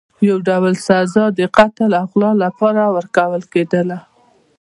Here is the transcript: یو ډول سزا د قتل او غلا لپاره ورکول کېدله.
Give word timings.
یو 0.27 0.37
ډول 0.47 0.73
سزا 0.87 1.25
د 1.37 1.39
قتل 1.57 1.91
او 1.99 2.05
غلا 2.11 2.31
لپاره 2.43 2.81
ورکول 2.97 3.41
کېدله. 3.53 3.97